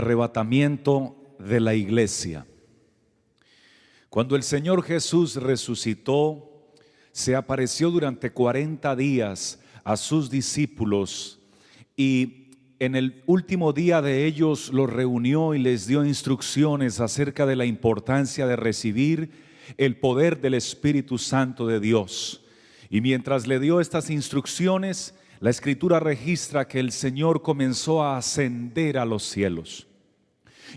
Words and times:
Arrebatamiento 0.00 1.16
de 1.38 1.60
la 1.60 1.74
iglesia. 1.74 2.46
Cuando 4.08 4.34
el 4.34 4.42
Señor 4.42 4.82
Jesús 4.82 5.36
resucitó, 5.36 6.72
se 7.12 7.36
apareció 7.36 7.90
durante 7.90 8.32
40 8.32 8.96
días 8.96 9.60
a 9.84 9.96
sus 9.96 10.30
discípulos 10.30 11.38
y 11.96 12.48
en 12.78 12.96
el 12.96 13.22
último 13.26 13.72
día 13.72 14.00
de 14.00 14.24
ellos 14.24 14.72
los 14.72 14.90
reunió 14.90 15.54
y 15.54 15.58
les 15.58 15.86
dio 15.86 16.04
instrucciones 16.04 16.98
acerca 16.98 17.44
de 17.44 17.56
la 17.56 17.66
importancia 17.66 18.46
de 18.46 18.56
recibir 18.56 19.30
el 19.76 19.96
poder 19.98 20.40
del 20.40 20.54
Espíritu 20.54 21.18
Santo 21.18 21.66
de 21.66 21.78
Dios. 21.78 22.42
Y 22.88 23.02
mientras 23.02 23.46
le 23.46 23.60
dio 23.60 23.80
estas 23.80 24.08
instrucciones, 24.08 25.14
la 25.40 25.50
escritura 25.50 26.00
registra 26.00 26.66
que 26.66 26.80
el 26.80 26.90
Señor 26.90 27.42
comenzó 27.42 28.02
a 28.02 28.16
ascender 28.16 28.98
a 28.98 29.04
los 29.04 29.24
cielos. 29.24 29.89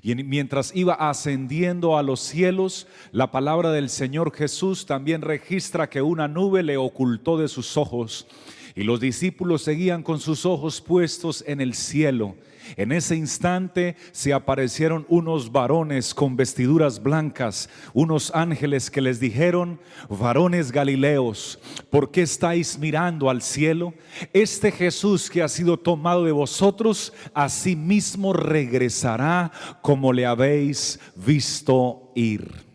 Y 0.01 0.11
en- 0.11 0.27
mientras 0.27 0.75
iba 0.75 0.93
ascendiendo 0.93 1.97
a 1.97 2.03
los 2.03 2.19
cielos, 2.19 2.87
la 3.11 3.31
palabra 3.31 3.71
del 3.71 3.89
Señor 3.89 4.33
Jesús 4.35 4.85
también 4.85 5.21
registra 5.21 5.89
que 5.89 6.01
una 6.01 6.27
nube 6.27 6.63
le 6.63 6.77
ocultó 6.77 7.37
de 7.37 7.47
sus 7.47 7.77
ojos 7.77 8.27
y 8.75 8.83
los 8.83 8.99
discípulos 8.99 9.61
seguían 9.61 10.01
con 10.01 10.19
sus 10.19 10.45
ojos 10.45 10.81
puestos 10.81 11.43
en 11.47 11.61
el 11.61 11.73
cielo. 11.75 12.35
En 12.75 12.91
ese 12.91 13.15
instante 13.15 13.95
se 14.11 14.33
aparecieron 14.33 15.05
unos 15.09 15.51
varones 15.51 16.13
con 16.13 16.35
vestiduras 16.35 17.01
blancas, 17.01 17.69
unos 17.93 18.31
ángeles 18.33 18.89
que 18.89 19.01
les 19.01 19.19
dijeron, 19.19 19.79
varones 20.09 20.71
galileos, 20.71 21.59
¿por 21.89 22.11
qué 22.11 22.21
estáis 22.21 22.77
mirando 22.77 23.29
al 23.29 23.41
cielo? 23.41 23.93
Este 24.33 24.71
Jesús 24.71 25.29
que 25.29 25.41
ha 25.41 25.47
sido 25.47 25.77
tomado 25.77 26.25
de 26.25 26.31
vosotros, 26.31 27.13
asimismo 27.33 28.33
regresará 28.33 29.51
como 29.81 30.13
le 30.13 30.25
habéis 30.25 30.99
visto 31.15 32.11
ir. 32.15 32.73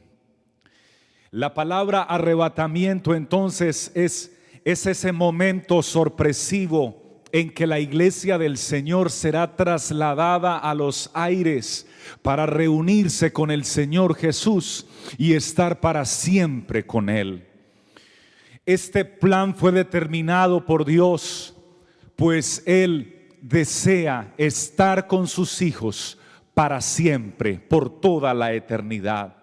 La 1.31 1.53
palabra 1.53 2.03
arrebatamiento 2.03 3.15
entonces 3.15 3.93
es, 3.95 4.33
es 4.65 4.87
ese 4.87 5.13
momento 5.13 5.83
sorpresivo 5.83 7.08
en 7.33 7.51
que 7.51 7.67
la 7.67 7.81
iglesia 7.81 8.39
del 8.39 8.57
Señor 8.57 9.11
será 9.11 9.57
trasladada 9.57 10.59
a 10.59 10.75
los 10.75 11.11
aires 11.15 11.87
para 12.23 12.47
reunirse 12.47 13.33
con 13.33 13.51
el 13.51 13.65
Señor 13.65 14.15
Jesús 14.15 14.87
y 15.17 15.35
estar 15.35 15.81
para 15.81 16.05
siempre 16.05 16.87
con 16.87 17.09
Él. 17.09 17.47
Este 18.67 19.05
plan 19.05 19.55
fue 19.55 19.73
determinado 19.73 20.65
por 20.67 20.85
Dios, 20.85 21.55
pues 22.17 22.63
Él 22.67 23.29
desea 23.41 24.35
estar 24.37 25.07
con 25.07 25.27
sus 25.27 25.63
hijos 25.63 26.19
para 26.55 26.81
siempre, 26.81 27.55
por 27.55 28.01
toda 28.01 28.35
la 28.35 28.53
eternidad. 28.53 29.37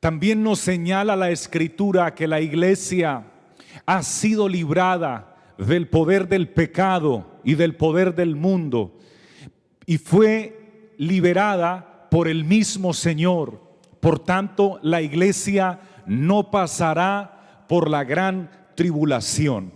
También 0.00 0.42
nos 0.42 0.60
señala 0.60 1.16
la 1.16 1.30
escritura 1.30 2.14
que 2.14 2.28
la 2.28 2.40
iglesia 2.40 3.24
ha 3.86 4.02
sido 4.02 4.48
librada 4.48 5.33
del 5.58 5.88
poder 5.88 6.28
del 6.28 6.48
pecado 6.48 7.40
y 7.44 7.54
del 7.54 7.76
poder 7.76 8.14
del 8.14 8.36
mundo 8.36 8.98
y 9.86 9.98
fue 9.98 10.92
liberada 10.98 12.08
por 12.10 12.28
el 12.28 12.44
mismo 12.44 12.94
Señor. 12.94 13.60
Por 14.00 14.18
tanto, 14.18 14.78
la 14.82 15.02
iglesia 15.02 15.80
no 16.06 16.50
pasará 16.50 17.64
por 17.68 17.88
la 17.90 18.04
gran 18.04 18.50
tribulación. 18.74 19.72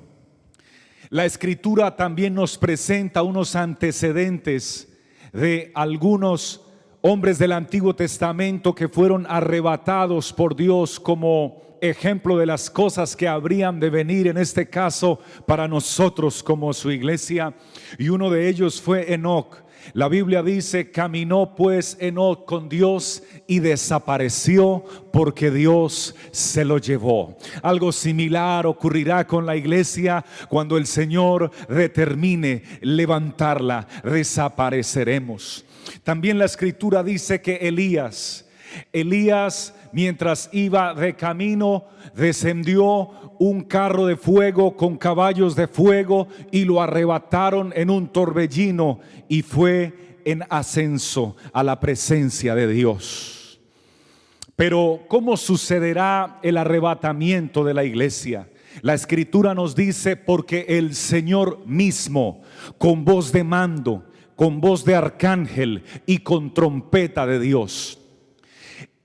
La 1.11 1.25
escritura 1.25 1.97
también 1.97 2.35
nos 2.35 2.59
presenta 2.59 3.23
unos 3.23 3.57
antecedentes 3.57 4.93
de 5.33 5.73
algunos 5.75 6.65
hombres 7.01 7.39
del 7.39 7.53
Antiguo 7.53 7.95
Testamento 7.95 8.75
que 8.75 8.89
fueron 8.89 9.27
arrebatados 9.29 10.33
por 10.33 10.55
Dios 10.55 11.01
como 11.01 11.63
ejemplo 11.81 12.37
de 12.37 12.47
las 12.47 12.71
cosas 12.71 13.17
que 13.17 13.29
habrían 13.29 13.81
de 13.81 13.91
venir 13.91 14.27
en 14.27 14.39
este 14.39 14.69
caso 14.69 15.21
para 15.47 15.69
nosotros 15.69 16.43
como 16.43 16.73
su 16.73 16.91
iglesia. 16.91 17.55
Y 17.99 18.09
uno 18.09 18.31
de 18.31 18.49
ellos 18.49 18.81
fue 18.81 19.13
Enoch. 19.13 19.69
La 19.95 20.09
Biblia 20.09 20.43
dice, 20.43 20.91
caminó 20.91 21.55
pues 21.55 21.97
Enoch 22.01 22.45
con 22.45 22.69
Dios 22.69 23.23
y 23.47 23.61
desapareció 23.61 24.85
porque 25.13 25.51
Dios 25.51 26.15
se 26.31 26.65
lo 26.65 26.79
llevó. 26.79 27.37
Algo 27.63 27.93
similar 27.93 28.67
ocurrirá 28.67 29.27
con 29.27 29.47
la 29.47 29.57
iglesia 29.57 30.25
cuando 30.49 30.77
el 30.77 30.87
Señor 30.87 31.51
determine 31.69 32.63
levantarla, 32.83 33.87
desapareceremos. 34.05 35.65
También 36.03 36.39
la 36.39 36.45
escritura 36.45 37.03
dice 37.03 37.41
que 37.41 37.57
Elías, 37.57 38.48
Elías 38.93 39.75
mientras 39.93 40.49
iba 40.53 40.95
de 40.95 41.17
camino, 41.17 41.85
descendió 42.15 43.11
un 43.39 43.63
carro 43.63 44.07
de 44.07 44.17
fuego 44.17 44.77
con 44.77 44.97
caballos 44.97 45.55
de 45.55 45.69
fuego 45.69 46.29
y 46.51 46.65
lo 46.65 46.83
arrebataron 46.83 47.73
en 47.75 47.91
un 47.91 48.09
torbellino 48.09 49.01
y 49.29 49.43
fue 49.43 50.21
en 50.25 50.45
ascenso 50.51 51.37
a 51.53 51.63
la 51.63 51.81
presencia 51.81 52.55
de 52.55 52.69
Dios. 52.69 53.61
Pero 54.57 55.05
¿cómo 55.09 55.37
sucederá 55.37 56.41
el 56.43 56.57
arrebatamiento 56.57 57.65
de 57.65 57.75
la 57.75 57.85
iglesia? 57.85 58.49
La 58.83 58.95
escritura 58.95 59.55
nos 59.55 59.75
dice, 59.75 60.17
porque 60.17 60.67
el 60.69 60.95
Señor 60.95 61.65
mismo, 61.65 62.43
con 62.77 63.05
voz 63.05 63.33
de 63.33 63.45
mando, 63.45 64.05
con 64.37 64.61
voz 64.61 64.85
de 64.85 64.95
arcángel 64.95 65.85
y 66.07 66.19
con 66.19 66.55
trompeta 66.55 67.27
de 67.27 67.41
Dios, 67.41 67.98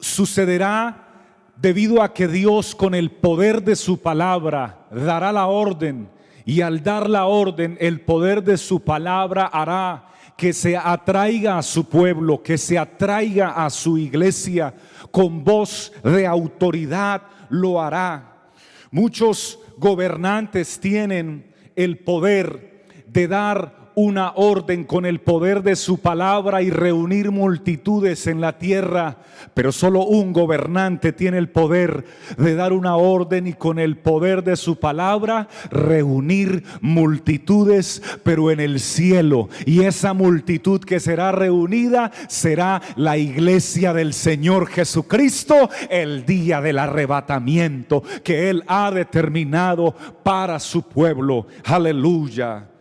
sucederá 0.04 1.08
debido 1.56 2.02
a 2.02 2.14
que 2.14 2.28
Dios 2.28 2.76
con 2.76 2.94
el 2.94 3.10
poder 3.10 3.64
de 3.64 3.76
su 3.76 4.02
palabra 4.02 4.86
dará 4.92 5.32
la 5.32 5.48
orden 5.48 6.10
y 6.46 6.62
al 6.62 6.84
dar 6.84 7.10
la 7.10 7.26
orden 7.26 7.78
el 7.80 8.02
poder 8.02 8.44
de 8.44 8.58
su 8.58 8.82
palabra 8.82 9.46
hará 9.46 10.10
que 10.36 10.52
se 10.52 10.76
atraiga 10.76 11.58
a 11.58 11.64
su 11.64 11.86
pueblo, 11.86 12.44
que 12.44 12.58
se 12.58 12.78
atraiga 12.78 13.52
a 13.52 13.70
su 13.70 13.98
iglesia 13.98 14.74
con 15.12 15.44
voz 15.44 15.94
de 16.04 16.28
autoridad 16.28 17.22
lo 17.50 17.82
hará. 17.82 18.50
Muchos 18.92 19.60
gobernantes 19.78 20.80
tienen 20.80 21.54
el 21.76 22.00
poder 22.00 22.86
de 23.08 23.28
dar 23.28 23.83
una 23.96 24.34
orden 24.36 24.84
con 24.84 25.06
el 25.06 25.20
poder 25.20 25.64
de 25.64 25.76
su 25.76 26.00
palabra 26.00 26.62
y 26.62 26.70
reunir 26.70 27.32
multitudes 27.32 28.28
en 28.28 28.42
la 28.42 28.58
tierra, 28.58 29.18
pero 29.54 29.72
solo 29.72 30.06
un 30.06 30.34
gobernante 30.34 31.14
tiene 31.14 31.38
el 31.38 31.50
poder 31.50 32.06
de 32.38 32.56
dar 32.56 32.74
una 32.74 32.96
orden 32.96 33.48
y 33.48 33.54
con 33.54 33.80
el 33.80 33.98
poder 33.98 34.44
de 34.44 34.56
su 34.56 34.78
palabra 34.80 35.48
reunir 35.70 36.64
multitudes, 36.82 38.02
pero 38.24 38.52
en 38.52 38.60
el 38.60 38.80
cielo. 38.80 39.50
Y 39.66 39.84
esa 39.84 40.14
multitud 40.14 40.82
que 40.82 41.00
será 41.00 41.32
reunida 41.32 42.12
será 42.28 42.82
la 42.96 43.18
iglesia 43.18 43.94
del 43.94 44.14
Señor 44.14 44.68
Jesucristo 44.68 45.70
el 45.90 46.26
día 46.26 46.62
del 46.62 46.80
arrebatamiento 46.80 48.04
que 48.24 48.50
Él 48.50 48.64
ha 48.68 48.92
determinado 48.92 49.96
para 50.24 50.60
su 50.60 50.84
pueblo. 50.84 51.48
Aleluya. 51.64 52.73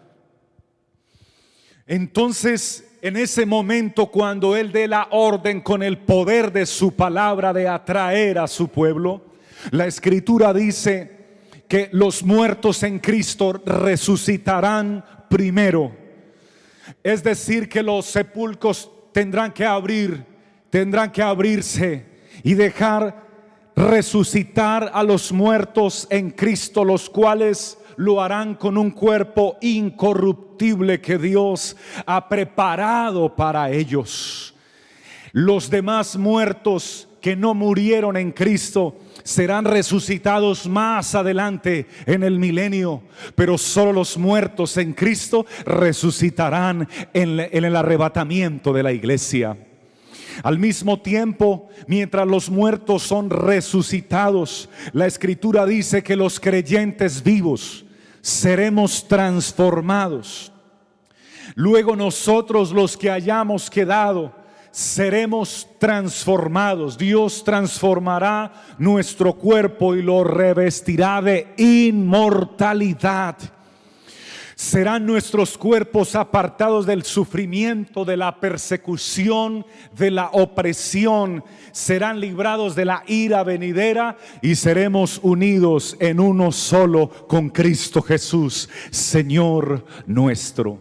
Entonces, 1.93 2.89
en 3.03 3.19
ese 3.19 3.45
momento, 3.45 4.07
cuando 4.07 4.57
Él 4.57 4.73
dé 4.73 4.89
la 4.89 5.09
orden 5.11 5.61
con 5.61 5.83
el 5.83 5.99
poder 5.99 6.51
de 6.51 6.65
su 6.65 6.97
palabra 6.97 7.53
de 7.53 7.69
atraer 7.69 8.39
a 8.39 8.49
su 8.49 8.69
pueblo, 8.69 9.21
la 9.73 9.87
escritura 9.87 10.55
dice 10.55 11.11
que 11.69 11.91
los 11.93 12.23
muertos 12.23 12.83
en 12.83 12.99
Cristo 12.99 13.61
resucitarán 13.67 15.05
primero. 15.29 15.95
Es 17.03 17.23
decir, 17.23 17.69
que 17.69 17.83
los 17.83 18.07
sepulcros 18.07 18.91
tendrán 19.13 19.53
que 19.53 19.67
abrir, 19.67 20.25
tendrán 20.71 21.13
que 21.13 21.21
abrirse 21.21 22.07
y 22.43 22.55
dejar 22.55 23.23
resucitar 23.77 24.91
a 24.95 25.03
los 25.03 25.31
muertos 25.31 26.07
en 26.09 26.31
Cristo, 26.31 26.87
los 26.87 27.11
cuales 27.11 27.77
lo 27.97 28.23
harán 28.23 28.55
con 28.55 28.77
un 28.77 28.91
cuerpo 28.91 29.57
incorruptible 29.61 31.01
que 31.01 31.19
Dios 31.19 31.77
ha 32.07 32.29
preparado 32.29 33.35
para 33.35 33.71
ellos. 33.71 34.55
Los 35.33 35.71
demás 35.71 36.17
muertos 36.17 37.09
que 37.23 37.37
no 37.37 37.55
murieron 37.55 38.17
en 38.17 38.33
Cristo 38.33 38.97
serán 39.23 39.65
resucitados 39.65 40.69
más 40.69 41.15
adelante 41.15 41.87
en 42.05 42.23
el 42.25 42.39
milenio, 42.39 43.03
pero 43.35 43.57
solo 43.57 43.93
los 43.93 44.19
muertos 44.19 44.77
en 44.77 44.93
Cristo 44.93 45.47
resucitarán 45.65 46.89
en, 47.15 47.41
el 47.41 47.77
arrebatamiento 47.77 48.73
de 48.73 48.83
la 48.83 48.93
iglesia. 48.93 49.57
Al 50.43 50.59
mismo 50.59 51.01
tiempo, 51.01 51.69
mientras 51.87 52.27
los 52.27 52.51
muertos 52.51 53.03
son 53.03 53.31
resucitados, 53.31 54.69
la 54.93 55.07
escritura 55.07 55.67
dice 55.67 56.03
que 56.03 56.17
los 56.17 56.41
creyentes 56.41 57.23
vivos 57.23 57.85
seremos 58.21 59.07
transformados. 59.09 60.53
Luego 61.55 61.97
nosotros 61.97 62.73
los 62.73 62.97
que 62.97 63.11
hayamos 63.11 63.69
quedado, 63.69 64.33
seremos 64.71 65.69
transformados. 65.79 66.97
Dios 66.97 67.45
transformará 67.45 68.53
nuestro 68.79 69.35
cuerpo 69.35 69.95
y 69.95 70.03
lo 70.03 70.25
revestirá 70.25 71.21
de 71.21 71.53
inmortalidad. 71.59 73.37
Serán 74.63 75.07
nuestros 75.07 75.59
cuerpos 75.59 76.15
apartados 76.15 76.87
del 76.87 77.03
sufrimiento, 77.03 78.05
de 78.05 78.17
la 78.17 78.39
persecución, 78.39 79.67
de 79.99 80.13
la 80.13 80.31
opresión. 80.33 81.43
Serán 81.73 82.21
librados 82.21 82.77
de 82.77 82.85
la 82.85 83.03
ira 83.09 83.43
venidera 83.43 84.17
y 84.41 84.55
seremos 84.55 85.19
unidos 85.25 85.97
en 85.99 86.21
uno 86.21 86.53
solo 86.53 87.09
con 87.27 87.51
Cristo 87.51 88.03
Jesús, 88.03 88.71
Señor 88.93 89.85
nuestro. 90.07 90.79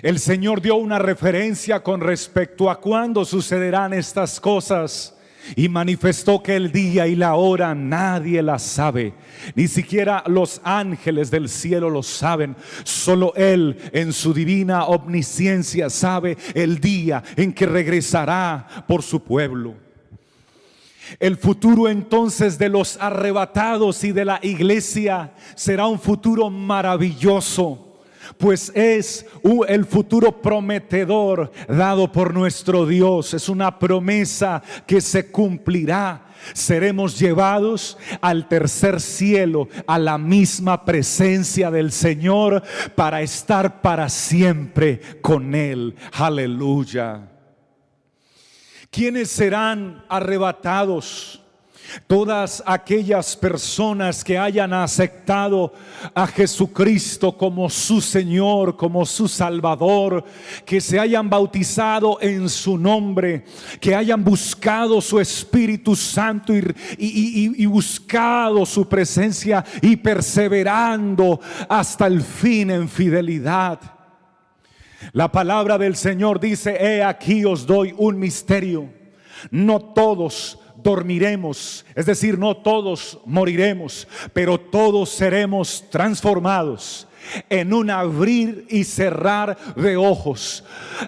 El 0.00 0.18
Señor 0.18 0.62
dio 0.62 0.76
una 0.76 0.98
referencia 0.98 1.82
con 1.82 2.00
respecto 2.00 2.70
a 2.70 2.80
cuándo 2.80 3.26
sucederán 3.26 3.92
estas 3.92 4.40
cosas 4.40 5.17
y 5.56 5.68
manifestó 5.68 6.42
que 6.42 6.56
el 6.56 6.72
día 6.72 7.06
y 7.06 7.14
la 7.14 7.34
hora 7.34 7.74
nadie 7.74 8.42
la 8.42 8.58
sabe, 8.58 9.14
ni 9.54 9.68
siquiera 9.68 10.22
los 10.26 10.60
ángeles 10.64 11.30
del 11.30 11.48
cielo 11.48 11.90
lo 11.90 12.02
saben, 12.02 12.56
solo 12.84 13.32
Él 13.36 13.76
en 13.92 14.12
su 14.12 14.32
divina 14.34 14.84
omnisciencia 14.84 15.90
sabe 15.90 16.36
el 16.54 16.80
día 16.80 17.22
en 17.36 17.52
que 17.52 17.66
regresará 17.66 18.66
por 18.86 19.02
su 19.02 19.22
pueblo. 19.22 19.74
El 21.20 21.36
futuro 21.36 21.88
entonces 21.88 22.58
de 22.58 22.68
los 22.68 22.98
arrebatados 23.00 24.04
y 24.04 24.12
de 24.12 24.26
la 24.26 24.40
iglesia 24.42 25.32
será 25.54 25.86
un 25.86 25.98
futuro 25.98 26.50
maravilloso 26.50 27.87
pues 28.36 28.70
es 28.74 29.26
el 29.68 29.84
futuro 29.84 30.42
prometedor 30.42 31.50
dado 31.68 32.10
por 32.12 32.34
nuestro 32.34 32.86
Dios. 32.86 33.34
Es 33.34 33.48
una 33.48 33.78
promesa 33.78 34.62
que 34.86 35.00
se 35.00 35.30
cumplirá. 35.30 36.26
Seremos 36.52 37.18
llevados 37.18 37.98
al 38.20 38.48
tercer 38.48 39.00
cielo, 39.00 39.68
a 39.86 39.98
la 39.98 40.18
misma 40.18 40.84
presencia 40.84 41.70
del 41.70 41.90
Señor, 41.90 42.62
para 42.94 43.22
estar 43.22 43.80
para 43.82 44.08
siempre 44.08 45.00
con 45.20 45.54
Él. 45.54 45.96
Aleluya. 46.12 47.28
¿Quiénes 48.90 49.30
serán 49.30 50.04
arrebatados? 50.08 51.42
Todas 52.06 52.62
aquellas 52.66 53.36
personas 53.36 54.22
que 54.22 54.36
hayan 54.36 54.72
aceptado 54.72 55.72
a 56.14 56.26
Jesucristo 56.26 57.36
como 57.36 57.70
su 57.70 58.00
Señor, 58.00 58.76
como 58.76 59.06
su 59.06 59.26
Salvador, 59.26 60.24
que 60.66 60.80
se 60.80 60.98
hayan 60.98 61.30
bautizado 61.30 62.18
en 62.20 62.48
su 62.48 62.76
nombre, 62.76 63.44
que 63.80 63.94
hayan 63.94 64.22
buscado 64.22 65.00
su 65.00 65.18
Espíritu 65.18 65.96
Santo 65.96 66.52
y, 66.98 67.66
buscado 67.66 68.66
su 68.66 68.88
presencia 68.88 69.64
y 69.80 69.96
perseverando 69.96 71.40
hasta 71.68 72.06
el 72.06 72.22
fin 72.22 72.70
en 72.70 72.88
fidelidad. 72.88 73.80
La 75.12 75.30
palabra 75.30 75.78
del 75.78 75.96
Señor 75.96 76.40
dice, 76.40 76.76
he 76.78 77.02
aquí 77.02 77.44
os 77.44 77.66
doy 77.66 77.94
un 77.96 78.18
misterio. 78.18 78.90
No 79.50 79.80
todos 79.80 80.58
dormiremos, 80.82 81.84
es 81.94 82.06
decir, 82.06 82.38
no 82.38 82.56
todos 82.56 83.18
moriremos, 83.24 84.06
pero 84.32 84.58
todos 84.58 85.10
seremos 85.10 85.84
transformados 85.90 87.07
en 87.48 87.72
un 87.72 87.90
abrir 87.90 88.66
y 88.68 88.84
cerrar 88.84 89.56
de 89.76 89.96
ojos 89.96 90.64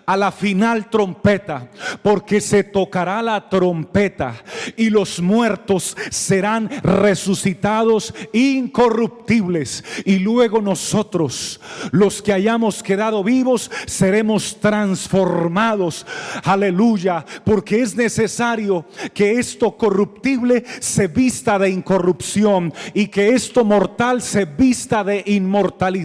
a 0.07 0.17
la 0.17 0.31
final 0.33 0.89
trompeta, 0.91 1.69
porque 2.03 2.41
se 2.41 2.65
tocará 2.65 3.23
la 3.23 3.49
trompeta 3.49 4.35
y 4.77 4.91
los 4.91 5.21
muertos 5.21 5.97
serán 6.11 6.71
resucitados 6.83 8.15
incorruptibles 8.33 9.85
y 10.05 10.19
luego 10.19 10.61
nosotros, 10.61 11.61
los 11.91 12.23
que 12.23 12.33
hayamos 12.33 12.83
quedado 12.83 13.25
vivos, 13.25 13.71
seremos 13.87 14.59
transformados. 14.61 16.06
Aleluya, 16.45 17.25
porque 17.45 17.81
es 17.81 17.97
necesario 17.97 18.85
que 19.15 19.39
esto 19.39 19.77
corruptible 19.77 20.65
se 20.81 21.09
vista 21.09 21.59
de 21.59 21.71
incorrupción 21.71 22.73
y 22.95 23.09
que 23.09 23.31
esto 23.31 23.65
mortal 23.65 24.23
se 24.23 24.45
vista 24.45 25.05
de 25.05 25.23
inmortalidad 25.27 26.00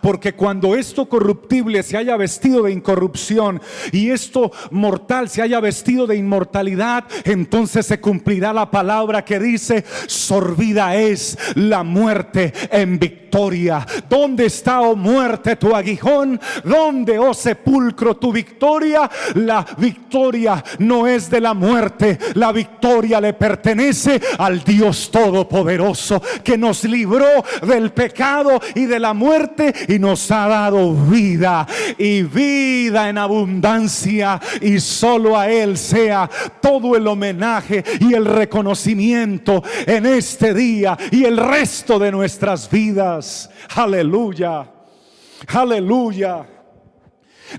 porque 0.00 0.34
cuando 0.34 0.74
esto 0.74 1.08
corruptible 1.08 1.82
se 1.82 1.96
haya 1.96 2.16
vestido 2.16 2.62
de 2.62 2.72
incorrupción 2.72 3.60
y 3.92 4.10
esto 4.10 4.52
mortal 4.70 5.28
se 5.28 5.42
haya 5.42 5.60
vestido 5.60 6.06
de 6.06 6.16
inmortalidad, 6.16 7.04
entonces 7.24 7.86
se 7.86 8.00
cumplirá 8.00 8.52
la 8.52 8.70
palabra 8.70 9.24
que 9.24 9.38
dice, 9.38 9.84
sorbida 10.06 10.94
es 10.96 11.36
la 11.54 11.82
muerte 11.82 12.52
en 12.70 12.98
victoria. 12.98 13.84
¿Dónde 14.08 14.46
está, 14.46 14.80
oh 14.80 14.94
muerte, 14.94 15.56
tu 15.56 15.74
aguijón? 15.74 16.40
¿Dónde, 16.62 17.18
oh 17.18 17.34
sepulcro, 17.34 18.16
tu 18.16 18.32
victoria? 18.32 19.10
La 19.34 19.66
victoria 19.78 20.62
no 20.78 21.06
es 21.06 21.28
de 21.30 21.40
la 21.40 21.54
muerte, 21.54 22.18
la 22.34 22.52
victoria 22.52 23.20
le 23.20 23.32
pertenece 23.32 24.20
al 24.38 24.62
Dios 24.62 25.10
Todopoderoso 25.10 26.22
que 26.42 26.56
nos 26.56 26.84
libró 26.84 27.26
del 27.66 27.92
pecado 27.92 28.60
y 28.74 28.86
de 28.86 29.00
la 29.00 29.12
muerte 29.12 29.23
y 29.88 29.98
nos 29.98 30.30
ha 30.30 30.48
dado 30.48 30.94
vida 30.94 31.66
y 31.98 32.22
vida 32.22 33.08
en 33.08 33.18
abundancia 33.18 34.40
y 34.60 34.78
solo 34.80 35.38
a 35.38 35.50
Él 35.50 35.78
sea 35.78 36.28
todo 36.60 36.96
el 36.96 37.06
homenaje 37.06 37.82
y 38.00 38.14
el 38.14 38.24
reconocimiento 38.24 39.62
en 39.86 40.06
este 40.06 40.52
día 40.52 40.96
y 41.10 41.24
el 41.24 41.36
resto 41.36 41.98
de 41.98 42.12
nuestras 42.12 42.70
vidas. 42.70 43.50
Aleluya. 43.74 44.66
Aleluya. 45.48 46.53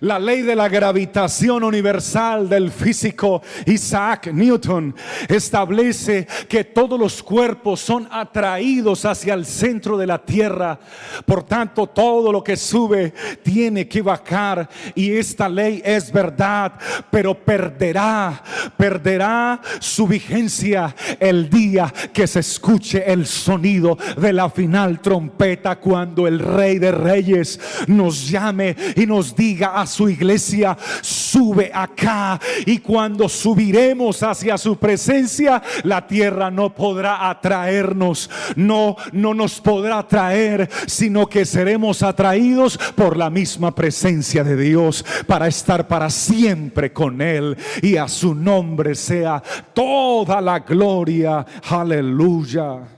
La 0.02 0.20
ley 0.20 0.42
de 0.42 0.56
la 0.56 0.68
gravitación 0.68 1.64
universal 1.64 2.50
del 2.50 2.72
físico 2.72 3.42
Isaac 3.66 4.28
Newton 4.34 4.96
establece 5.28 6.28
que 6.50 6.64
todos 6.64 7.00
los 7.00 7.24
cuerpos 7.24 7.80
son 7.80 8.08
atraídos 8.12 9.06
hacia 9.06 9.34
el 9.34 9.46
centro 9.46 9.98
de 9.98 10.08
la 10.08 10.24
Tierra. 10.24 10.80
Por 11.26 11.44
tanto, 11.44 11.88
todo 11.88 12.32
lo 12.32 12.44
que 12.44 12.58
sube 12.58 13.14
tiene 13.44 13.88
que 13.88 14.02
bajar. 14.02 14.70
Y 14.96 15.12
esta 15.12 15.48
ley 15.48 15.82
es 15.86 16.12
verdad, 16.12 16.74
pero 17.10 17.34
perderá, 17.34 18.44
perderá 18.78 19.62
su 19.80 20.08
vigencia 20.08 20.96
el 21.20 21.50
día 21.50 21.94
que 22.14 22.28
se 22.28 22.40
escuche 22.40 23.04
el 23.12 23.26
sonido 23.26 23.98
de 24.18 24.34
la 24.34 24.50
final 24.50 25.00
trompeta 25.00 25.78
cuando 25.78 26.28
el 26.28 26.40
Rey 26.40 26.80
de 26.80 26.92
Reyes 26.92 27.60
nos 27.88 28.30
llame 28.30 28.76
y 28.96 29.06
nos 29.06 29.36
diga 29.36 29.75
a 29.76 29.86
su 29.86 30.10
iglesia, 30.10 30.78
sube 31.02 31.72
acá. 31.74 32.40
Y 32.66 32.80
cuando 32.80 33.30
subiremos 33.30 34.24
hacia 34.24 34.58
su 34.58 34.78
presencia, 34.78 35.62
la 35.84 36.08
tierra 36.08 36.50
no 36.50 36.74
podrá 36.74 37.30
atraernos, 37.30 38.30
no, 38.56 38.96
no 39.12 39.34
nos 39.34 39.60
podrá 39.62 40.00
atraer, 40.00 40.70
sino 40.88 41.28
que 41.28 41.46
seremos 41.46 42.04
atraídos 42.04 42.78
por 42.96 43.18
la 43.18 43.30
misma 43.30 43.74
presencia 43.74 44.44
de 44.44 44.56
Dios 44.56 45.06
para 45.28 45.48
estar 45.48 45.88
para 45.88 46.10
siempre 46.10 46.94
con 46.94 47.22
Él. 47.22 47.58
Y 47.82 47.98
a 47.98 48.08
su 48.08 48.34
nombre 48.34 48.96
sea 48.96 49.42
toda 49.74 50.42
la 50.42 50.60
gloria. 50.60 51.46
Aleluya. 51.70 52.96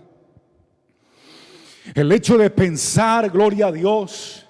El 1.94 2.12
hecho 2.12 2.38
de 2.38 2.50
pensar, 2.50 3.30
gloria 3.30 3.68
a 3.68 3.72
Dios, 3.72 4.47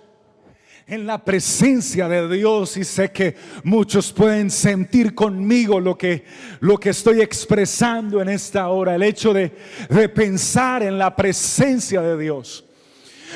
en 0.88 1.06
la 1.06 1.24
presencia 1.24 2.08
de 2.08 2.34
Dios 2.34 2.77
y 2.77 2.86
sé 2.86 3.12
que 3.12 3.36
muchos 3.63 4.13
pueden 4.13 4.50
sentir 4.50 5.13
conmigo 5.13 5.82
lo 5.82 5.98
que, 5.98 6.24
lo 6.62 6.79
que 6.79 6.91
estoy 6.91 7.20
expresando 7.20 8.22
en 8.22 8.29
esta 8.29 8.70
hora, 8.70 8.96
el 8.96 9.03
hecho 9.03 9.34
de, 9.34 9.51
de 9.89 10.08
pensar 10.08 10.84
en 10.84 10.98
la 10.98 11.13
presencia 11.13 12.01
de 12.01 12.17
Dios. 12.17 12.63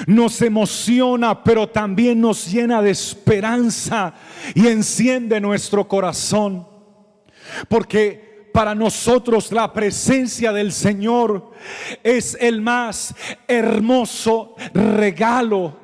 Nos 0.07 0.41
emociona, 0.41 1.43
pero 1.43 1.67
también 1.67 2.21
nos 2.21 2.49
llena 2.49 2.81
de 2.81 2.91
esperanza 2.91 4.13
y 4.55 4.67
enciende 4.67 5.41
nuestro 5.41 5.85
corazón. 5.89 6.65
Porque 7.67 8.49
para 8.53 8.73
nosotros 8.73 9.51
la 9.51 9.73
presencia 9.73 10.53
del 10.53 10.71
Señor 10.71 11.51
es 12.01 12.37
el 12.39 12.61
más 12.61 13.13
hermoso 13.45 14.55
regalo 14.73 15.80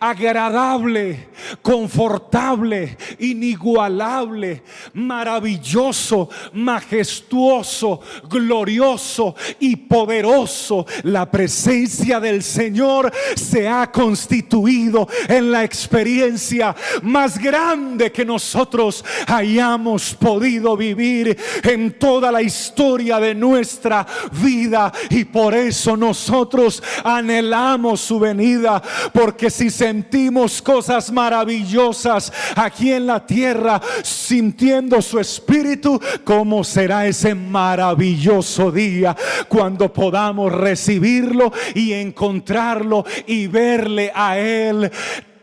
agradable, 0.00 1.28
confortable, 1.62 2.96
inigualable, 3.18 4.62
maravilloso, 4.94 6.28
majestuoso, 6.52 8.00
glorioso 8.28 9.34
y 9.60 9.76
poderoso. 9.76 10.86
La 11.04 11.30
presencia 11.30 12.20
del 12.20 12.42
Señor 12.42 13.12
se 13.34 13.68
ha 13.68 13.90
constituido 13.90 15.08
en 15.28 15.50
la 15.50 15.64
experiencia 15.64 16.74
más 17.02 17.38
grande 17.38 18.12
que 18.12 18.24
nosotros 18.24 19.04
hayamos 19.26 20.14
podido 20.14 20.76
vivir 20.76 21.36
en 21.62 21.98
toda 21.98 22.30
la 22.32 22.42
historia 22.42 23.18
de 23.18 23.34
nuestra 23.34 24.06
vida 24.32 24.92
y 25.10 25.24
por 25.24 25.54
eso 25.54 25.96
nosotros 25.96 26.82
anhelamos 27.04 28.00
su 28.00 28.18
venida 28.18 28.82
porque 29.12 29.50
si 29.56 29.70
sentimos 29.70 30.60
cosas 30.60 31.10
maravillosas 31.10 32.32
aquí 32.54 32.92
en 32.92 33.06
la 33.06 33.24
tierra, 33.24 33.80
sintiendo 34.02 35.00
su 35.00 35.18
espíritu, 35.18 35.98
¿cómo 36.24 36.62
será 36.62 37.06
ese 37.06 37.34
maravilloso 37.34 38.70
día 38.70 39.16
cuando 39.48 39.92
podamos 39.92 40.52
recibirlo 40.52 41.52
y 41.74 41.92
encontrarlo 41.94 43.04
y 43.26 43.46
verle 43.46 44.12
a 44.14 44.38
Él? 44.38 44.90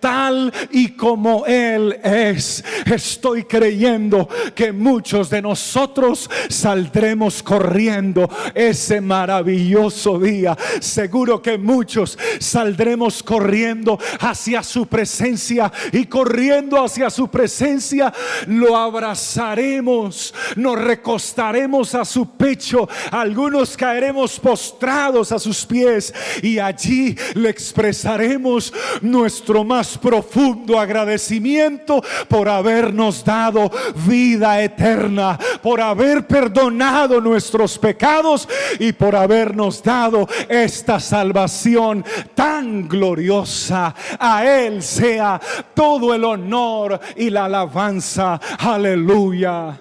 Tal 0.04 0.54
y 0.70 0.90
como 0.90 1.46
Él 1.46 1.98
es. 2.04 2.62
Estoy 2.86 3.46
creyendo 3.46 4.28
que 4.54 4.74
muchos 4.74 5.30
de 5.30 5.42
nosotros 5.42 6.30
saldremos 6.50 7.42
corriendo 7.42 8.30
ese 8.54 9.00
maravilloso 9.00 10.20
día. 10.20 10.58
Seguro 10.82 11.42
que 11.42 11.58
muchos 11.58 12.20
saldremos 12.40 13.24
corriendo 13.24 13.98
hacia 14.20 14.62
su 14.62 14.88
presencia 14.88 15.72
y 15.94 16.08
corriendo 16.08 16.84
hacia 16.84 17.10
su 17.10 17.30
presencia 17.30 18.14
lo 18.48 18.76
abrazaremos, 18.76 20.34
nos 20.58 20.82
recostaremos 20.82 21.96
a 21.96 22.04
su 22.04 22.30
pecho, 22.32 22.90
algunos 23.10 23.78
caeremos 23.78 24.38
postrados 24.38 25.32
a 25.32 25.40
sus 25.40 25.66
pies 25.66 26.14
y 26.42 26.60
allí 26.60 27.16
le 27.36 27.48
expresaremos 27.48 28.74
nuestro 29.02 29.64
más 29.64 29.93
profundo 29.98 30.80
agradecimiento 30.80 32.02
por 32.28 32.50
habernos 32.50 33.24
dado 33.24 33.72
vida 34.06 34.62
eterna, 34.62 35.40
por 35.62 35.82
haber 35.82 36.28
perdonado 36.28 37.22
nuestros 37.22 37.78
pecados 37.78 38.48
y 38.80 38.94
por 38.94 39.16
habernos 39.16 39.82
dado 39.82 40.28
esta 40.50 41.00
salvación 41.00 42.06
tan 42.36 42.88
gloriosa. 42.88 43.94
A 44.20 44.46
Él 44.46 44.82
sea 44.82 45.40
todo 45.74 46.14
el 46.14 46.24
honor 46.24 47.00
y 47.16 47.30
la 47.30 47.46
alabanza. 47.46 48.40
Aleluya. 48.60 49.80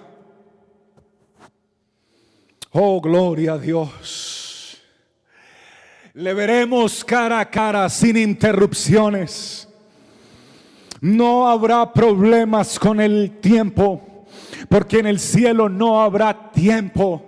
Oh, 2.71 2.99
gloria 2.99 3.53
a 3.53 3.57
Dios. 3.57 4.81
Le 6.15 6.33
veremos 6.33 7.03
cara 7.03 7.39
a 7.39 7.49
cara 7.49 7.89
sin 7.89 8.17
interrupciones. 8.17 9.67
No 11.03 11.49
habrá 11.49 11.91
problemas 11.91 12.79
con 12.79 13.01
el 13.01 13.41
tiempo, 13.41 14.25
porque 14.69 14.99
en 14.99 15.07
el 15.07 15.19
cielo 15.19 15.67
no 15.67 16.01
habrá 16.01 16.49
tiempo. 16.53 17.21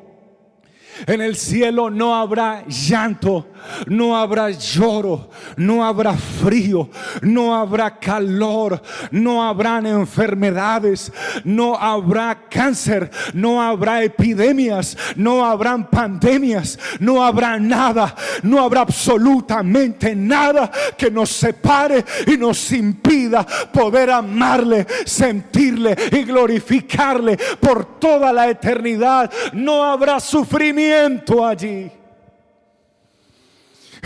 En 1.06 1.20
el 1.20 1.36
cielo 1.36 1.90
no 1.90 2.16
habrá 2.16 2.66
llanto, 2.68 3.50
no 3.88 4.18
habrá 4.18 4.50
lloro, 4.52 5.30
no 5.58 5.86
habrá 5.86 6.14
frío, 6.14 6.90
no 7.22 7.56
habrá 7.56 8.00
calor, 8.00 8.82
no 9.12 9.44
habrán 9.44 9.86
enfermedades, 9.86 11.12
no 11.44 11.76
habrá 11.76 12.48
cáncer, 12.50 13.10
no 13.34 13.62
habrá 13.62 14.04
epidemias, 14.04 14.98
no 15.16 15.46
habrán 15.46 15.90
pandemias, 15.90 16.78
no 17.00 17.24
habrá 17.24 17.60
nada, 17.60 18.16
no 18.44 18.60
habrá 18.60 18.82
absolutamente 18.82 20.16
nada 20.16 20.72
que 20.98 21.12
nos 21.12 21.30
separe 21.30 22.04
y 22.28 22.38
nos 22.38 22.72
impida 22.72 23.46
poder 23.72 24.12
amarle, 24.12 24.86
sentirle 25.06 25.96
y 26.12 26.24
glorificarle 26.24 27.38
por 27.60 28.00
toda 28.00 28.32
la 28.32 28.50
eternidad. 28.50 29.32
No 29.54 29.84
habrá 29.84 30.20
sufrimiento 30.20 31.46
allí 31.46 31.92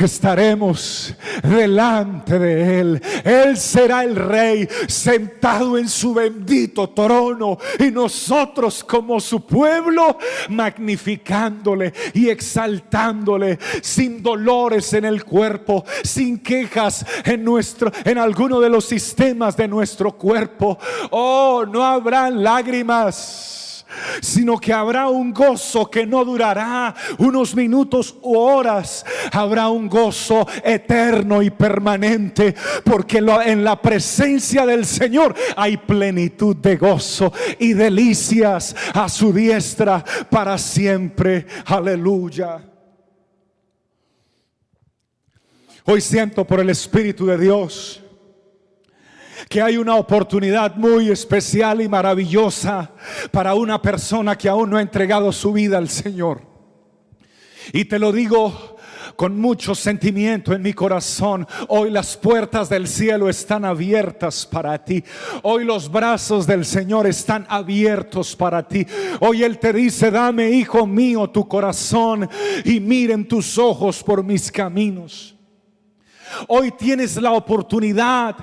estaremos 0.06 1.14
delante 1.44 2.40
de 2.40 2.80
Él. 2.80 3.02
Él 3.24 3.58
será 3.58 4.04
el 4.04 4.16
rey 4.16 4.68
sentado 4.88 5.78
en 5.78 5.88
su 5.88 6.14
bendito 6.14 6.90
trono 6.90 7.58
y 7.80 7.92
nosotros 7.92 8.84
como 8.84 9.20
su 9.20 9.46
pueblo 9.46 10.18
magnificándole 10.50 11.94
y 12.14 12.30
exaltándole 12.30 13.60
sin 13.82 14.22
dolores 14.24 14.94
en 14.94 15.06
el 15.06 15.24
cuerpo, 15.24 15.84
sin 16.04 16.40
quejas 16.40 17.06
en 17.26 17.44
nuestro 17.44 17.92
en 18.04 18.18
alguno 18.18 18.60
de 18.60 18.70
los 18.70 18.86
sistemas 18.86 19.56
de 19.56 19.68
nuestro 19.68 20.12
cuerpo. 20.14 20.78
Oh, 21.12 21.66
no 21.68 21.84
habrá 21.84 22.30
lágrimas 22.30 23.60
sino 24.22 24.58
que 24.58 24.74
habrá 24.74 25.08
un 25.08 25.34
gozo 25.34 25.90
que 25.90 26.06
no 26.06 26.24
durará 26.26 26.94
unos 27.18 27.56
minutos 27.56 28.16
u 28.22 28.38
horas. 28.38 29.06
Habrá 29.32 29.70
un 29.70 29.88
gozo 29.88 30.48
eterno 30.64 31.42
y 31.42 31.50
permanente, 31.50 32.56
porque 32.84 33.18
en 33.18 33.64
la 33.64 33.82
presencia 33.82 34.66
del 34.66 34.86
Señor 34.86 35.36
hay 35.56 35.78
plenitud 35.78 36.56
de 36.56 36.78
gozo 36.78 37.32
y 37.60 37.74
delicias 37.74 38.76
a 38.94 39.10
su 39.10 39.34
diestra 39.34 40.04
para 40.30 40.58
siempre. 40.58 41.46
Aleluya. 41.66 42.64
Hoy 45.86 46.02
siento 46.02 46.46
por 46.46 46.60
el 46.60 46.70
Espíritu 46.70 47.26
de 47.26 47.38
Dios 47.38 48.04
que 49.48 49.62
hay 49.62 49.78
una 49.78 49.96
oportunidad 49.96 50.76
muy 50.76 51.10
especial 51.10 51.82
y 51.82 51.88
maravillosa 51.88 52.92
para 53.32 53.54
una 53.54 53.82
persona 53.82 54.38
que 54.38 54.50
aún 54.50 54.70
no 54.70 54.78
ha 54.78 54.82
entregado 54.82 55.32
su 55.32 55.54
vida 55.54 55.78
al 55.78 55.90
Señor. 55.90 56.42
Y 57.72 57.86
te 57.86 58.00
lo 58.00 58.12
digo 58.12 58.78
con 59.16 59.38
mucho 59.38 59.76
sentimiento 59.76 60.54
en 60.54 60.62
mi 60.62 60.72
corazón. 60.72 61.46
Hoy 61.68 61.92
las 61.92 62.16
puertas 62.16 62.70
del 62.70 62.88
cielo 62.88 63.28
están 63.28 63.66
abiertas 63.66 64.46
para 64.46 64.84
ti. 64.84 65.04
Hoy 65.44 65.66
los 65.66 65.92
brazos 65.92 66.48
del 66.48 66.64
Señor 66.64 67.06
están 67.06 67.46
abiertos 67.50 68.34
para 68.34 68.66
ti. 68.66 68.88
Hoy 69.20 69.44
Él 69.44 69.60
te 69.60 69.74
dice, 69.74 70.10
dame, 70.10 70.50
hijo 70.50 70.88
mío, 70.88 71.30
tu 71.30 71.48
corazón 71.50 72.30
y 72.64 72.80
miren 72.80 73.28
tus 73.28 73.58
ojos 73.58 74.02
por 74.02 74.24
mis 74.24 74.50
caminos. 74.50 75.36
Hoy 76.48 76.72
tienes 76.72 77.18
la 77.18 77.32
oportunidad 77.32 78.38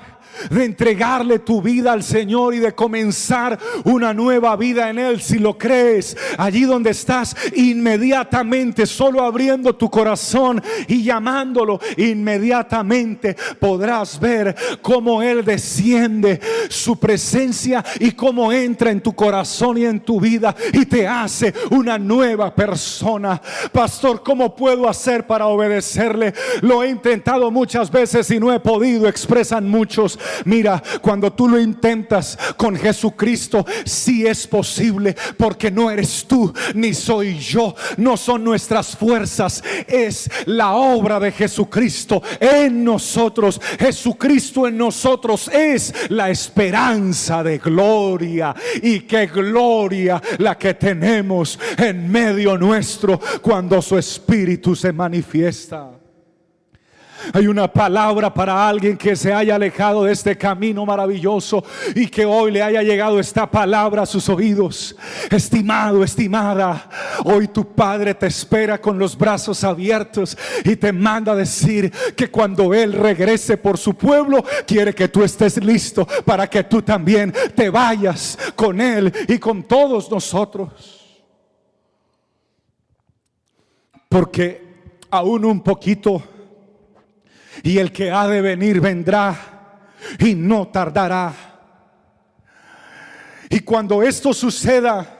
de 0.51 0.65
entregarle 0.65 1.39
tu 1.41 1.63
vida 1.63 1.93
al 1.93 2.03
Señor 2.03 2.55
y 2.55 2.59
de 2.59 2.75
comenzar 2.75 3.59
una 3.85 4.13
nueva 4.13 4.57
vida 4.57 4.91
en 4.91 4.99
Él. 4.99 5.21
Si 5.21 5.39
lo 5.39 5.57
crees, 5.57 6.17
allí 6.39 6.63
donde 6.63 6.91
estás, 6.91 7.37
inmediatamente, 7.55 8.87
solo 8.87 9.23
abriendo 9.23 9.75
tu 9.75 9.91
corazón 9.91 10.63
y 10.89 11.03
llamándolo, 11.03 11.81
inmediatamente 11.97 13.37
podrás 13.59 14.19
ver 14.19 14.55
cómo 14.83 15.23
Él 15.23 15.45
desciende 15.45 16.41
su 16.69 16.99
presencia 16.99 17.85
y 18.01 18.13
cómo 18.13 18.53
entra 18.53 18.91
en 18.91 19.01
tu 19.01 19.15
corazón 19.15 19.79
y 19.79 19.85
en 19.85 20.01
tu 20.01 20.21
vida 20.21 20.55
y 20.73 20.87
te 20.87 21.07
hace 21.07 21.53
una 21.71 21.99
nueva 21.99 22.55
persona. 22.55 23.41
Pastor, 23.73 24.23
¿cómo 24.23 24.55
puedo 24.55 24.89
hacer 24.89 25.27
para 25.27 25.47
obedecerle? 25.47 26.35
Lo 26.63 26.83
he 26.83 26.89
intentado 26.89 27.51
muchas 27.51 27.91
veces 27.91 28.31
y 28.31 28.39
no 28.39 28.53
he 28.53 28.61
podido, 28.61 29.09
expresan 29.09 29.69
muchos 29.69 30.19
Mira, 30.45 30.83
cuando 31.01 31.33
tú 31.33 31.49
lo 31.49 31.61
intentas 31.61 32.39
con 32.57 32.77
Jesucristo, 32.77 33.65
sí 33.85 34.27
es 34.27 34.47
posible, 34.47 35.17
porque 35.37 35.71
no 35.71 35.91
eres 35.91 36.25
tú 36.27 36.53
ni 36.75 36.95
soy 36.95 37.39
yo, 37.39 37.75
no 37.97 38.17
son 38.17 38.45
nuestras 38.45 38.97
fuerzas, 38.97 39.63
es 39.87 40.31
la 40.47 40.75
obra 40.75 41.21
de 41.21 41.33
Jesucristo 41.33 42.23
en 42.41 42.85
nosotros. 42.85 43.61
Jesucristo 43.79 44.67
en 44.67 44.79
nosotros 44.79 45.49
es 45.49 45.93
la 46.11 46.31
esperanza 46.31 47.43
de 47.43 47.59
gloria. 47.59 48.55
Y 48.83 49.01
qué 49.01 49.27
gloria 49.27 50.23
la 50.39 50.57
que 50.57 50.75
tenemos 50.75 51.59
en 51.77 52.11
medio 52.11 52.57
nuestro 52.59 53.21
cuando 53.41 53.81
su 53.83 53.99
Espíritu 53.99 54.75
se 54.75 54.93
manifiesta. 54.93 55.96
Hay 57.33 57.47
una 57.47 57.73
palabra 57.73 58.33
para 58.33 58.69
alguien 58.69 58.97
que 58.97 59.17
se 59.17 59.33
haya 59.33 59.57
alejado 59.57 60.05
de 60.05 60.13
este 60.13 60.37
camino 60.37 60.85
maravilloso 60.87 61.65
y 61.95 62.07
que 62.09 62.25
hoy 62.25 62.53
le 62.53 62.63
haya 62.63 62.83
llegado 62.83 63.19
esta 63.19 63.51
palabra 63.51 64.03
a 64.03 64.07
sus 64.07 64.29
oídos. 64.29 64.97
Estimado, 65.31 66.05
estimada, 66.05 66.89
hoy 67.25 67.49
tu 67.49 67.67
Padre 67.67 68.15
te 68.15 68.27
espera 68.27 68.81
con 68.81 68.99
los 68.99 69.17
brazos 69.17 69.65
abiertos 69.65 70.37
y 70.65 70.77
te 70.77 70.93
manda 70.93 71.35
decir 71.35 71.93
que 72.17 72.31
cuando 72.31 72.73
Él 72.73 72.93
regrese 72.93 73.57
por 73.57 73.79
su 73.79 73.95
pueblo, 73.95 74.45
quiere 74.67 74.95
que 74.95 75.09
tú 75.09 75.23
estés 75.23 75.63
listo 75.63 76.07
para 76.25 76.49
que 76.49 76.65
tú 76.65 76.83
también 76.83 77.33
te 77.55 77.71
vayas 77.71 78.39
con 78.55 78.81
Él 78.81 79.13
y 79.29 79.39
con 79.39 79.65
todos 79.65 80.11
nosotros. 80.11 81.03
Porque 84.09 84.65
aún 85.11 85.45
un 85.45 85.61
poquito 85.63 86.23
y 87.63 87.79
el 87.79 87.93
que 87.93 88.11
ha 88.11 88.27
de 88.27 88.41
venir 88.41 88.81
vendrá 88.81 89.37
y 90.19 90.35
no 90.35 90.69
tardará. 90.69 91.33
Y 93.49 93.61
cuando 93.61 94.03
esto 94.03 94.33
suceda, 94.33 95.17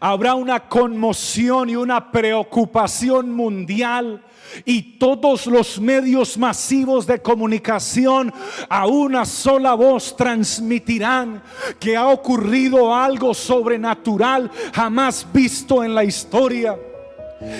habrá 0.00 0.34
una 0.34 0.68
conmoción 0.68 1.70
y 1.70 1.76
una 1.76 2.10
preocupación 2.10 3.32
mundial 3.32 4.22
y 4.64 4.98
todos 4.98 5.46
los 5.46 5.80
medios 5.80 6.38
masivos 6.38 7.06
de 7.06 7.20
comunicación 7.20 8.32
a 8.68 8.86
una 8.86 9.24
sola 9.24 9.74
voz 9.74 10.16
transmitirán 10.16 11.42
que 11.80 11.96
ha 11.96 12.08
ocurrido 12.08 12.94
algo 12.94 13.34
sobrenatural 13.34 14.50
jamás 14.72 15.26
visto 15.32 15.82
en 15.82 15.94
la 15.94 16.04
historia. 16.04 16.78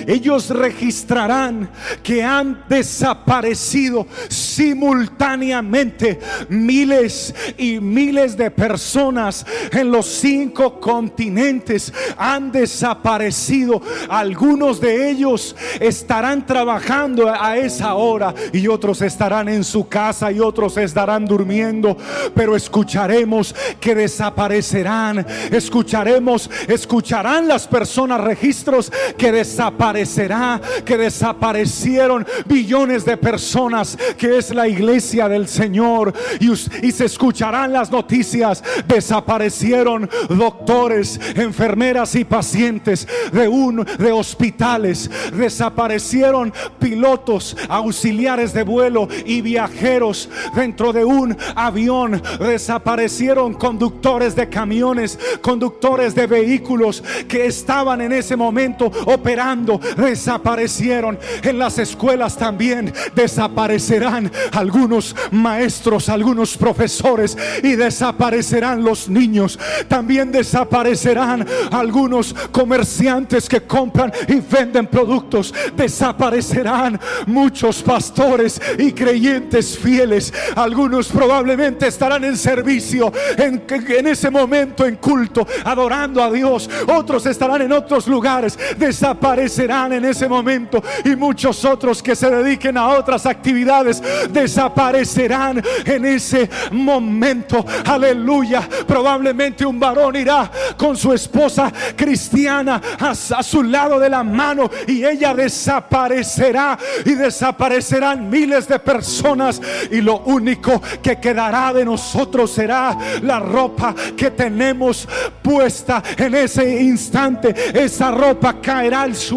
Ellos 0.07 0.51
registrarán 0.51 1.69
que 2.03 2.23
han 2.23 2.65
desaparecido 2.69 4.07
simultáneamente 4.29 6.21
miles 6.49 7.35
y 7.59 7.81
miles 7.81 8.37
de 8.37 8.51
personas 8.51 9.45
en 9.73 9.91
los 9.91 10.07
cinco 10.07 10.81
continentes. 10.81 11.93
Han 12.17 12.53
desaparecido. 12.53 13.83
Algunos 14.09 14.81
de 14.81 15.11
ellos 15.11 15.57
estarán 15.81 16.47
trabajando 16.47 17.29
a 17.29 17.57
esa 17.57 17.95
hora 17.95 18.35
y 18.53 18.69
otros 18.69 19.03
estarán 19.03 19.49
en 19.49 19.65
su 19.65 19.89
casa 19.89 20.31
y 20.31 20.41
otros 20.41 20.77
estarán 20.77 21.25
durmiendo. 21.25 21.97
Pero 22.35 22.55
escucharemos 22.55 23.55
que 23.81 23.95
desaparecerán. 23.95 25.27
Escucharemos, 25.51 26.49
escucharán 26.69 27.49
las 27.49 27.67
personas 27.67 28.21
registros 28.21 28.93
que 29.19 29.33
desaparecerán 29.33 29.74
desaparecerá, 29.75 30.61
que 30.85 30.97
desaparecieron 30.97 32.27
billones 32.47 33.05
de 33.05 33.17
personas, 33.17 33.99
que 34.17 34.39
es 34.39 34.55
la 34.55 34.69
iglesia 34.69 35.29
del 35.29 35.49
Señor. 35.49 36.13
Y, 36.41 36.51
y 36.51 36.93
se 36.93 37.05
escucharán 37.07 37.73
las 37.73 37.91
noticias, 37.91 38.63
desaparecieron 38.87 40.09
doctores, 40.29 41.21
enfermeras 41.35 42.15
y 42.15 42.25
pacientes 42.25 43.07
de, 43.33 43.49
un, 43.49 43.85
de 43.99 44.13
hospitales, 44.13 45.11
desaparecieron 45.33 46.53
pilotos, 46.79 47.57
auxiliares 47.69 48.53
de 48.53 48.63
vuelo 48.63 49.09
y 49.25 49.41
viajeros 49.41 50.29
dentro 50.55 50.93
de 50.93 51.05
un 51.05 51.37
avión, 51.55 52.23
desaparecieron 52.39 53.55
conductores 53.55 54.37
de 54.37 54.49
camiones, 54.49 55.19
conductores 55.41 56.15
de 56.15 56.27
vehículos 56.27 57.03
que 57.29 57.47
estaban 57.47 58.01
en 58.01 58.13
ese 58.13 58.37
momento 58.37 58.91
operando 59.07 59.54
desaparecieron. 59.97 61.19
En 61.43 61.59
las 61.59 61.79
escuelas 61.79 62.37
también 62.37 62.93
desaparecerán 63.15 64.31
algunos 64.53 65.15
maestros, 65.31 66.09
algunos 66.09 66.57
profesores 66.57 67.37
y 67.63 67.77
desaparecerán 67.77 68.83
los 68.83 69.09
niños. 69.09 69.59
También 69.89 70.33
desaparecerán 70.33 71.47
algunos 71.71 72.35
comerciantes 72.51 73.49
que 73.49 73.63
compran 73.63 74.13
y 74.29 74.41
venden 74.41 74.87
productos. 74.87 75.55
Desaparecerán 75.77 77.01
muchos 77.27 77.83
pastores 77.83 78.61
y 78.79 78.93
creyentes 78.93 79.79
fieles. 79.79 80.33
Algunos 80.57 81.09
probablemente 81.09 81.87
estarán 81.87 82.25
en 82.25 82.37
servicio 82.37 83.13
en, 83.37 83.65
en 83.69 84.07
ese 84.07 84.31
momento 84.31 84.87
en 84.87 84.97
culto, 84.97 85.47
adorando 85.65 86.23
a 86.23 86.31
Dios. 86.31 86.69
Otros 86.87 87.27
estarán 87.27 87.63
en 87.63 87.73
otros 87.73 88.07
lugares. 88.07 88.59
Desaparecerán 88.79 89.44
serán 89.49 89.93
en 89.93 90.05
ese 90.05 90.29
momento 90.29 90.83
y 91.05 91.17
muchos 91.17 91.65
otros 91.65 92.03
que 92.03 92.17
se 92.17 92.31
dediquen 92.31 92.77
a 92.77 92.89
otras 92.89 93.27
actividades 93.27 94.03
desaparecerán 94.31 95.63
en 95.85 96.05
ese 96.05 96.49
momento. 96.73 97.65
Aleluya. 97.85 98.69
Probablemente 98.87 99.67
un 99.67 99.79
varón 99.79 100.17
irá 100.17 100.51
con 100.77 100.97
su 100.97 101.13
esposa 101.13 101.73
cristiana 101.97 102.81
a, 102.99 103.11
a 103.11 103.43
su 103.43 103.63
lado 103.63 103.99
de 103.99 104.09
la 104.09 104.25
mano 104.25 104.71
y 104.87 105.05
ella 105.05 105.35
desaparecerá 105.35 106.79
y 107.05 107.15
desaparecerán 107.15 108.29
miles 108.29 108.69
de 108.69 108.79
personas 108.79 109.61
y 109.91 110.01
lo 110.01 110.21
único 110.21 110.81
que 111.03 111.19
quedará 111.21 111.73
de 111.73 111.85
nosotros 111.85 112.51
será 112.51 112.97
la 113.23 113.41
ropa 113.41 113.95
que 114.17 114.31
tenemos 114.31 115.09
puesta 115.43 116.03
en 116.17 116.35
ese 116.35 116.83
instante. 116.83 117.55
Esa 117.75 118.11
ropa 118.11 118.61
caerá 118.61 119.03
al 119.03 119.15
suelo 119.15 119.34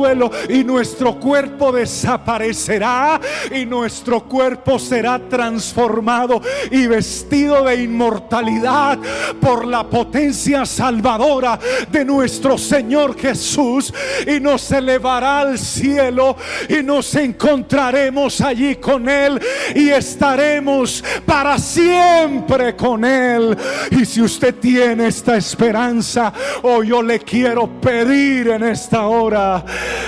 y 0.49 0.63
nuestro 0.63 1.19
cuerpo 1.19 1.71
desaparecerá 1.71 3.19
y 3.51 3.65
nuestro 3.65 4.23
cuerpo 4.25 4.77
será 4.77 5.17
transformado 5.17 6.41
y 6.69 6.85
vestido 6.85 7.63
de 7.65 7.81
inmortalidad 7.81 8.99
por 9.41 9.65
la 9.65 9.89
potencia 9.89 10.65
salvadora 10.65 11.59
de 11.91 12.05
nuestro 12.05 12.57
Señor 12.57 13.17
Jesús 13.17 13.91
y 14.27 14.39
nos 14.39 14.71
elevará 14.71 15.39
al 15.39 15.57
cielo 15.57 16.35
y 16.69 16.83
nos 16.83 17.15
encontraremos 17.15 18.39
allí 18.41 18.75
con 18.75 19.09
Él 19.09 19.41
y 19.73 19.89
estaremos 19.89 21.03
para 21.25 21.57
siempre 21.57 22.75
con 22.75 23.03
Él. 23.03 23.57
Y 23.91 24.05
si 24.05 24.21
usted 24.21 24.53
tiene 24.55 25.07
esta 25.07 25.37
esperanza, 25.37 26.31
o 26.61 26.83
yo 26.83 27.01
le 27.01 27.19
quiero 27.19 27.67
pedir 27.81 28.49
en 28.49 28.63
esta 28.63 29.07
hora 29.07 29.63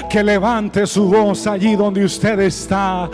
que 0.09 0.23
levante 0.23 0.85
su 0.87 1.05
voz 1.05 1.47
allí 1.47 1.75
donde 1.75 2.03
usted 2.03 2.39
está, 2.39 3.09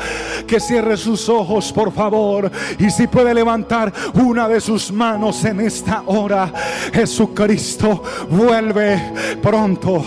que 0.47 0.60
cierre 0.60 0.97
sus 0.97 1.28
ojos 1.30 1.71
por 1.71 1.91
favor 1.91 2.51
y 2.80 2.89
si 2.89 3.08
puede 3.08 3.34
levantar 3.34 3.91
una 4.13 4.47
de 4.47 4.62
sus 4.62 4.91
manos 4.91 5.43
en 5.45 5.62
esta 5.62 6.04
hora, 6.06 6.51
Jesucristo 6.93 8.04
vuelve 8.30 9.13
pronto. 9.41 10.04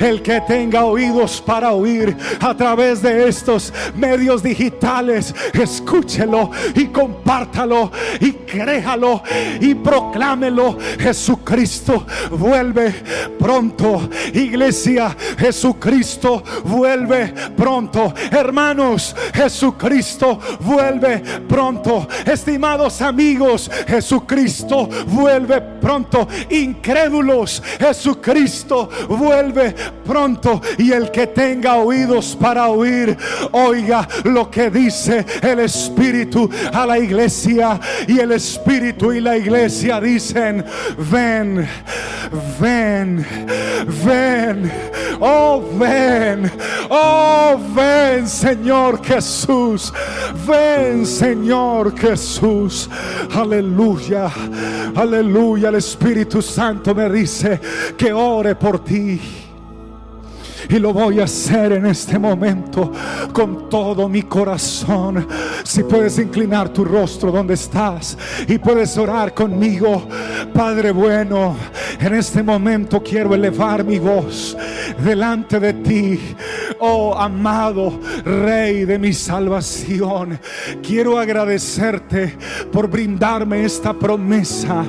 El 0.00 0.22
que 0.22 0.40
tenga 0.40 0.84
oídos 0.84 1.40
para 1.40 1.72
oír 1.72 2.16
a 2.40 2.54
través 2.56 3.02
de 3.02 3.28
estos 3.28 3.72
medios 3.94 4.42
digitales, 4.42 5.34
escúchelo 5.52 6.50
y 6.74 6.86
compártalo 6.86 7.92
y 8.20 8.32
créalo 8.32 9.22
y 9.60 9.74
proclámelo. 9.74 10.78
Jesucristo 10.98 12.06
vuelve 12.30 12.94
pronto. 13.38 14.08
Iglesia, 14.32 15.14
Jesucristo 15.38 15.91
Jesucristo 15.92 16.42
vuelve 16.64 17.34
pronto. 17.54 18.14
Hermanos, 18.30 19.14
Jesucristo 19.34 20.40
vuelve 20.60 21.18
pronto. 21.46 22.08
Estimados 22.24 23.02
amigos, 23.02 23.70
Jesucristo 23.86 24.88
vuelve 25.08 25.60
pronto. 25.60 26.26
Incrédulos, 26.48 27.62
Jesucristo 27.78 28.88
vuelve 29.06 29.74
pronto. 30.04 30.62
Y 30.78 30.92
el 30.92 31.10
que 31.10 31.26
tenga 31.26 31.76
oídos 31.76 32.36
para 32.40 32.68
oír, 32.68 33.14
oiga 33.52 34.08
lo 34.24 34.50
que 34.50 34.70
dice 34.70 35.26
el 35.42 35.60
Espíritu 35.60 36.48
a 36.72 36.86
la 36.86 36.98
iglesia. 36.98 37.78
Y 38.08 38.18
el 38.18 38.32
Espíritu 38.32 39.12
y 39.12 39.20
la 39.20 39.36
iglesia 39.36 40.00
dicen, 40.00 40.64
ven, 41.10 41.68
ven, 42.58 43.26
ven. 44.06 44.72
Oh, 45.20 45.62
ven. 45.82 46.50
Oh, 46.90 47.58
ven, 47.74 48.26
Señor 48.26 49.04
Jesús. 49.04 49.92
Ven, 50.46 51.04
Señor 51.04 51.96
Jesús. 51.98 52.88
Aleluya. 53.34 54.30
Aleluya. 54.94 55.68
El 55.68 55.76
Espíritu 55.76 56.40
Santo 56.40 56.94
me 56.94 57.10
dice 57.10 57.60
que 57.96 58.12
ore 58.12 58.54
por 58.54 58.78
ti. 58.84 59.51
Y 60.68 60.78
lo 60.78 60.92
voy 60.92 61.20
a 61.20 61.24
hacer 61.24 61.72
en 61.72 61.86
este 61.86 62.18
momento 62.18 62.92
con 63.32 63.68
todo 63.68 64.08
mi 64.08 64.22
corazón. 64.22 65.26
Si 65.64 65.82
puedes 65.84 66.18
inclinar 66.18 66.68
tu 66.70 66.84
rostro 66.84 67.30
donde 67.30 67.54
estás 67.54 68.16
y 68.46 68.58
puedes 68.58 68.96
orar 68.96 69.34
conmigo, 69.34 70.08
Padre 70.52 70.90
bueno, 70.90 71.56
en 71.98 72.14
este 72.14 72.42
momento 72.42 73.02
quiero 73.02 73.34
elevar 73.34 73.84
mi 73.84 73.98
voz 73.98 74.56
delante 75.04 75.58
de 75.60 75.72
ti, 75.74 76.20
oh 76.80 77.14
amado 77.16 78.00
Rey 78.24 78.84
de 78.84 78.98
mi 78.98 79.12
salvación. 79.12 80.38
Quiero 80.82 81.18
agradecerte 81.18 82.36
por 82.70 82.88
brindarme 82.88 83.64
esta 83.64 83.92
promesa 83.94 84.84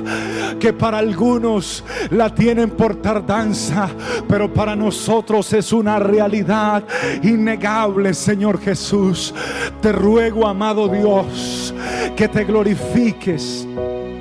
que 0.58 0.72
para 0.72 0.98
algunos 0.98 1.84
la 2.10 2.34
tienen 2.34 2.70
por 2.70 2.96
tardanza, 2.96 3.88
pero 4.28 4.52
para 4.52 4.74
nosotros 4.74 5.52
es 5.52 5.63
una 5.72 5.98
realidad 5.98 6.84
innegable, 7.22 8.14
Señor 8.14 8.60
Jesús. 8.60 9.34
Te 9.80 9.92
ruego, 9.92 10.46
amado 10.46 10.88
Dios, 10.88 11.74
que 12.16 12.28
te 12.28 12.44
glorifiques 12.44 13.66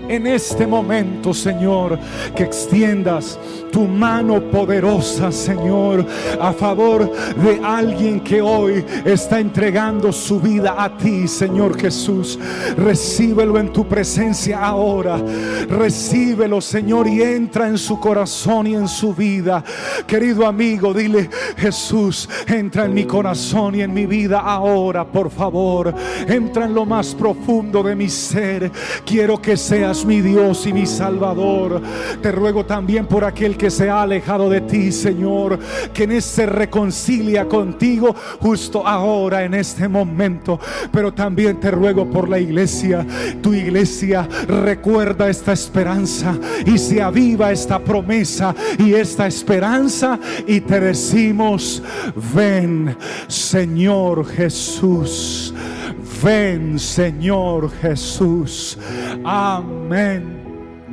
en 0.08 0.28
este 0.28 0.68
momento, 0.68 1.34
Señor, 1.34 1.98
que 2.36 2.44
extiendas 2.44 3.40
tu 3.74 3.88
mano 3.88 4.40
poderosa, 4.40 5.32
Señor, 5.32 6.06
a 6.40 6.54
favor 6.54 7.12
de 7.36 7.60
alguien 7.64 8.20
que 8.20 8.40
hoy 8.40 8.86
está 9.04 9.40
entregando 9.40 10.14
su 10.14 10.40
vida 10.40 10.76
a 10.78 10.96
ti, 10.96 11.28
Señor 11.28 11.76
Jesús. 11.80 12.38
Recíbelo 12.78 13.58
en 13.58 13.74
tu 13.74 13.88
presencia 13.88 14.64
ahora. 14.64 15.18
Recíbelo, 15.68 16.62
Señor, 16.62 17.08
y 17.08 17.24
entra 17.24 17.68
en 17.68 17.80
su 17.80 18.00
corazón 18.00 18.68
y 18.68 18.76
en 18.76 18.88
su 18.88 19.12
vida. 19.16 19.64
Querido 20.06 20.46
amigo, 20.46 20.94
dile, 20.94 21.28
Jesús, 21.58 22.30
entra 22.46 22.86
en 22.86 22.94
mi 22.94 23.06
corazón 23.06 23.74
y 23.74 23.82
en 23.82 23.92
mi 23.92 24.06
vida 24.06 24.40
ahora, 24.40 25.04
por 25.04 25.32
favor. 25.32 25.92
Entra 26.28 26.66
en 26.66 26.76
lo 26.76 26.86
más 26.86 27.16
profundo 27.16 27.82
de 27.82 27.96
mi 27.96 28.08
ser. 28.08 28.72
Quiero 29.04 29.42
que 29.42 29.58
seas 29.58 30.06
mi 30.06 30.22
Dios 30.22 30.68
y 30.68 30.74
mi 30.74 30.86
Salvador. 30.86 31.82
Te 32.22 32.32
ruego 32.32 32.68
también 32.68 33.08
por 33.08 33.26
aquel 33.26 33.58
que 33.58 33.63
se 33.70 33.90
ha 33.90 34.02
alejado 34.02 34.50
de 34.50 34.62
ti, 34.62 34.92
Señor, 34.92 35.60
que 35.94 36.04
en 36.04 36.22
se 36.22 36.46
reconcilia 36.46 37.48
contigo 37.48 38.16
justo 38.40 38.88
ahora, 38.88 39.44
en 39.44 39.54
este 39.54 39.88
momento. 39.88 40.60
Pero 40.92 41.14
también 41.14 41.60
te 41.60 41.72
ruego 41.72 42.10
por 42.10 42.30
la 42.30 42.40
iglesia, 42.40 43.06
tu 43.42 43.54
iglesia 43.54 44.28
recuerda 44.48 45.30
esta 45.30 45.54
esperanza 45.54 46.38
y 46.66 46.78
se 46.78 47.02
aviva 47.02 47.52
esta 47.52 47.80
promesa 47.80 48.56
y 48.78 48.94
esta 48.94 49.28
esperanza 49.28 50.20
y 50.48 50.62
te 50.62 50.80
decimos, 50.80 51.82
ven 52.34 52.96
Señor 53.28 54.26
Jesús. 54.26 55.54
Ven, 56.24 56.80
Señor 56.80 57.70
Jesús. 57.82 58.78
Amén. 59.26 60.43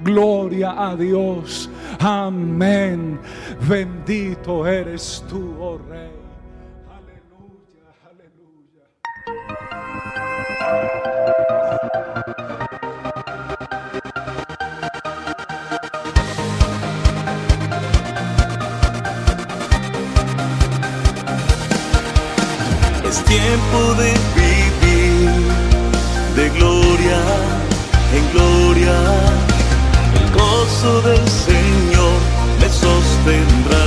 Gloria 0.02 0.74
a 0.76 0.96
Dios. 0.96 1.68
Amén. 1.98 3.18
Bendito 3.68 4.66
eres 4.66 5.22
tú, 5.28 5.54
oh 5.60 5.78
Rey. 5.88 6.10
Aleluya, 6.88 7.86
aleluya. 8.08 8.84
Es 23.08 23.24
tiempo 23.24 23.94
de 23.94 24.10
vivir 24.34 25.30
de 26.36 26.48
gloria 26.58 27.20
en 28.14 28.32
gloria. 28.32 29.39
Gozo 30.50 31.00
del 31.02 31.28
Señor 31.28 32.18
me 32.60 32.68
sostendrá. 32.68 33.79